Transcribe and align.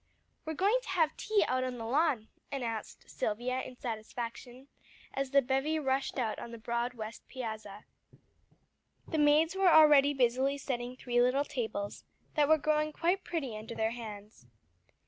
"We're 0.45 0.55
going 0.55 0.79
to 0.81 0.89
have 0.89 1.15
tea 1.15 1.45
out 1.47 1.63
on 1.63 1.77
the 1.77 1.85
lawn," 1.85 2.29
announced 2.51 3.07
Silvia 3.07 3.61
in 3.61 3.75
satisfaction, 3.77 4.67
as 5.13 5.29
the 5.29 5.43
bevy 5.43 5.77
rushed 5.77 6.17
out 6.17 6.39
on 6.39 6.49
the 6.49 6.57
broad 6.57 6.95
west 6.95 7.27
piazza. 7.27 7.85
The 9.07 9.19
maids 9.19 9.53
were 9.55 9.69
already 9.69 10.15
busily 10.15 10.57
setting 10.57 10.95
three 10.95 11.21
little 11.21 11.45
tables, 11.45 12.03
that 12.33 12.49
were 12.49 12.57
growing 12.57 12.91
quite 12.91 13.23
pretty 13.23 13.55
under 13.55 13.75
their 13.75 13.91
hands. 13.91 14.47